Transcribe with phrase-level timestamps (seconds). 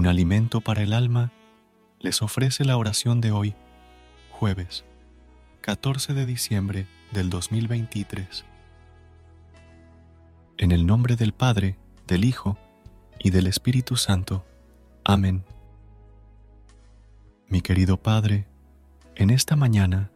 [0.00, 1.30] Un alimento para el alma
[1.98, 3.54] les ofrece la oración de hoy,
[4.30, 4.86] jueves
[5.60, 8.46] 14 de diciembre del 2023.
[10.56, 12.56] En el nombre del Padre, del Hijo
[13.18, 14.46] y del Espíritu Santo.
[15.04, 15.44] Amén.
[17.48, 18.46] Mi querido Padre,
[19.16, 20.10] en esta mañana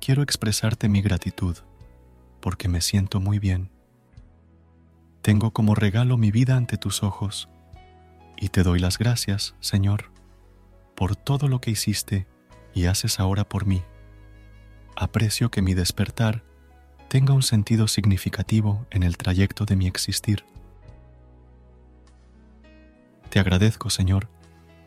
[0.00, 1.56] quiero expresarte mi gratitud
[2.38, 3.72] porque me siento muy bien.
[5.20, 7.48] Tengo como regalo mi vida ante tus ojos
[8.36, 10.10] y te doy las gracias, Señor,
[10.94, 12.26] por todo lo que hiciste
[12.74, 13.82] y haces ahora por mí.
[14.96, 16.42] Aprecio que mi despertar
[17.08, 20.44] tenga un sentido significativo en el trayecto de mi existir.
[23.30, 24.28] Te agradezco, Señor,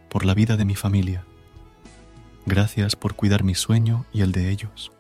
[0.10, 1.24] por la vida de mi familia.
[2.46, 4.92] Gracias por cuidar mi sueño y el de ellos.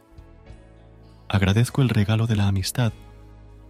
[1.27, 2.93] Agradezco el regalo de la amistad,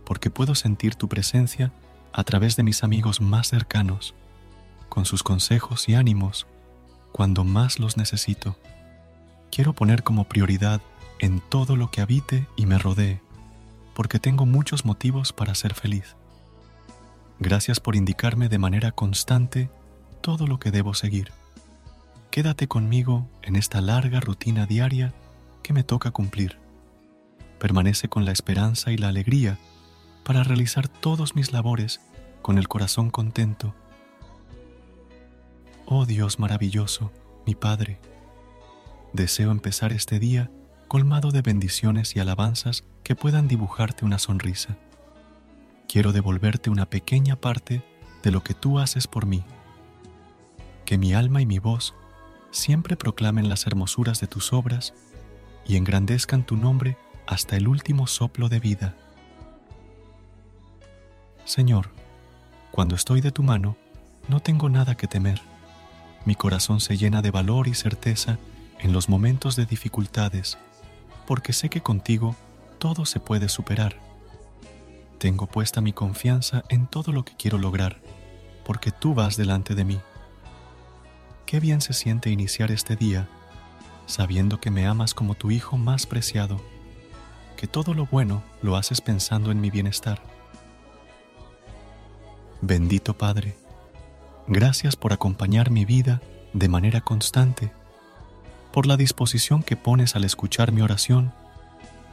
[0.05, 1.71] porque puedo sentir tu presencia
[2.13, 4.15] a través de mis amigos más cercanos,
[4.89, 6.47] con sus consejos y ánimos
[7.11, 8.57] cuando más los necesito.
[9.51, 10.81] Quiero poner como prioridad
[11.19, 13.21] en todo lo que habite y me rodee,
[13.93, 16.15] porque tengo muchos motivos para ser feliz.
[17.39, 19.69] Gracias por indicarme de manera constante
[20.21, 21.31] todo lo que debo seguir.
[22.31, 25.13] Quédate conmigo en esta larga rutina diaria
[25.63, 26.57] que me toca cumplir.
[27.59, 29.57] Permanece con la esperanza y la alegría
[30.23, 32.01] para realizar todos mis labores
[32.41, 33.73] con el corazón contento.
[35.91, 37.11] Oh Dios maravilloso,
[37.45, 37.99] mi Padre,
[39.13, 40.51] deseo empezar este día
[40.87, 44.77] colmado de bendiciones y alabanzas que puedan dibujarte una sonrisa
[45.89, 47.81] quiero devolverte una pequeña parte
[48.21, 49.43] de lo que tú haces por mí.
[50.85, 51.95] Que mi alma y mi voz
[52.51, 54.93] siempre proclamen las hermosuras de tus obras
[55.65, 56.95] y engrandezcan tu nombre
[57.25, 58.95] hasta el último soplo de vida.
[61.43, 61.89] Señor,
[62.71, 63.75] cuando estoy de tu mano,
[64.27, 65.41] no tengo nada que temer.
[66.29, 68.37] Mi corazón se llena de valor y certeza
[68.77, 70.59] en los momentos de dificultades,
[71.25, 72.35] porque sé que contigo
[72.77, 73.95] todo se puede superar.
[75.17, 77.99] Tengo puesta mi confianza en todo lo que quiero lograr,
[78.63, 79.99] porque tú vas delante de mí.
[81.47, 83.27] Qué bien se siente iniciar este día
[84.05, 86.61] sabiendo que me amas como tu hijo más preciado,
[87.57, 90.21] que todo lo bueno lo haces pensando en mi bienestar.
[92.61, 93.55] Bendito Padre,
[94.49, 96.21] gracias por acompañar mi vida
[96.53, 97.71] de manera constante,
[98.73, 101.31] por la disposición que pones al escuchar mi oración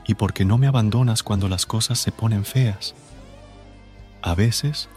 [0.07, 2.95] y porque no me abandonas cuando las cosas se ponen feas.
[4.21, 4.89] A veces,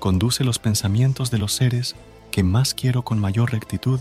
[0.00, 1.94] conduce los pensamientos de los seres
[2.32, 4.00] que más quiero con mayor rectitud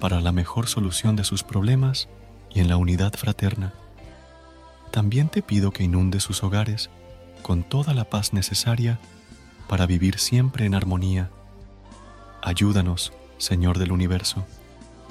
[0.00, 2.08] para la mejor solución de sus problemas
[2.54, 3.74] y en la unidad fraterna.
[4.90, 6.88] También te pido que inunde sus hogares
[7.42, 8.98] con toda la paz necesaria
[9.68, 11.30] para vivir siempre en armonía.
[12.46, 14.46] Ayúdanos, Señor del universo,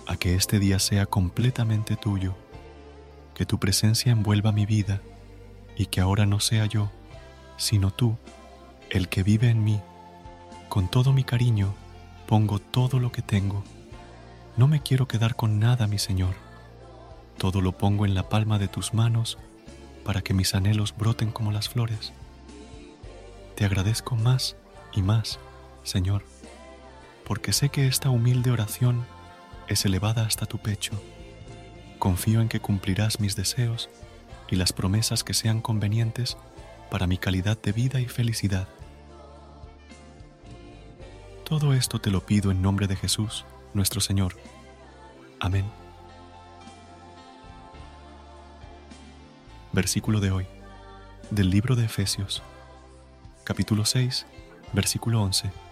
[0.07, 2.33] a que este día sea completamente tuyo
[3.33, 5.01] que tu presencia envuelva mi vida
[5.75, 6.89] y que ahora no sea yo,
[7.57, 8.15] sino tú,
[8.89, 9.81] el que vive en mí.
[10.69, 11.75] Con todo mi cariño
[12.25, 13.65] pongo todo lo que tengo.
[14.55, 16.35] No me quiero quedar con nada, mi Señor.
[17.37, 19.37] Todo lo pongo en la palma de tus manos
[20.05, 22.13] para que mis anhelos broten como las flores.
[23.55, 24.55] Te agradezco más
[24.93, 25.37] y más,
[25.83, 26.23] Señor,
[27.25, 29.05] porque sé que esta humilde oración
[29.67, 31.01] es elevada hasta tu pecho
[31.99, 33.89] Confío en que cumplirás mis deseos
[34.49, 36.37] y las promesas que sean convenientes
[36.91, 38.67] para mi calidad de vida y felicidad.
[41.43, 44.35] Todo esto te lo pido en nombre de Jesús, nuestro Señor.
[45.39, 45.65] Amén.
[49.71, 50.45] versículo de hoy,
[51.31, 52.41] del libro de Efesios,
[53.43, 54.25] capítulo 6,
[54.71, 55.64] versículo 11.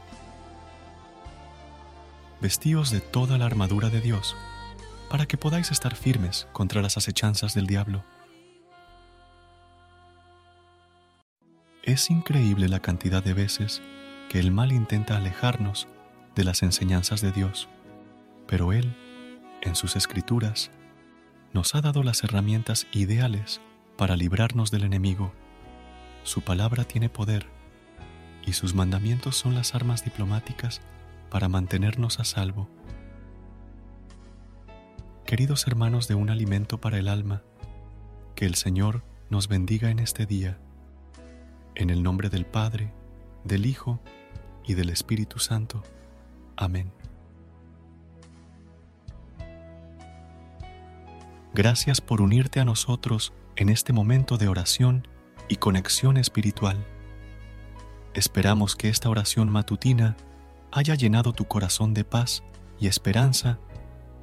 [2.43, 4.35] Vestíos de toda la armadura de Dios,
[5.09, 8.03] para que podáis estar firmes contra las acechanzas del diablo.
[11.83, 13.81] Es increíble la cantidad de veces
[14.27, 15.87] que el mal intenta alejarnos
[16.35, 17.69] de las enseñanzas de Dios,
[18.45, 18.93] pero Él,
[19.61, 20.69] en sus escrituras,
[21.53, 23.61] nos ha dado las herramientas ideales
[23.95, 25.31] para librarnos del enemigo.
[26.23, 27.45] Su palabra tiene poder
[28.45, 30.81] y sus mandamientos son las armas diplomáticas
[31.33, 32.69] para mantenernos a salvo.
[35.25, 37.41] Queridos hermanos de un alimento para el alma,
[38.35, 40.59] que el Señor nos bendiga en este día
[41.73, 42.93] en el nombre del Padre,
[43.43, 43.99] del Hijo
[44.63, 45.81] y del Espíritu Santo.
[46.55, 46.91] Amén.
[51.55, 55.07] Gracias por unirte a nosotros en este momento de oración
[55.49, 56.85] y conexión espiritual.
[58.13, 60.15] Esperamos que esta oración matutina
[60.75, 62.43] haya llenado tu corazón de paz
[62.79, 63.59] y esperanza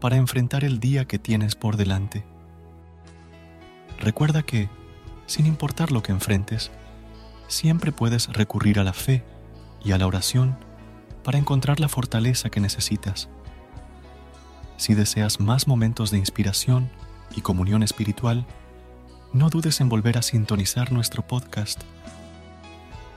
[0.01, 2.25] para enfrentar el día que tienes por delante.
[4.01, 4.69] Recuerda que,
[5.27, 6.73] sin importar lo que enfrentes,
[7.47, 9.23] siempre puedes recurrir a la fe
[9.85, 10.59] y a la oración
[11.23, 13.29] para encontrar la fortaleza que necesitas.
[14.77, 16.91] Si deseas más momentos de inspiración
[17.37, 18.45] y comunión espiritual,
[19.33, 21.83] no dudes en volver a sintonizar nuestro podcast.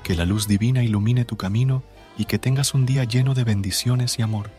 [0.04, 1.82] Que la luz divina ilumine tu camino
[2.18, 4.52] y que tengas un día lleno de bendiciones y amor.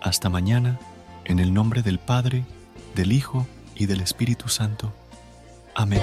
[0.00, 0.78] Hasta mañana,
[1.24, 2.44] en el nombre del Padre,
[2.94, 4.92] del Hijo y del Espíritu Santo.
[5.74, 6.02] Amén.